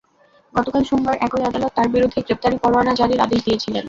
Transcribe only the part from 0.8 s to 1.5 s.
সোমবার একই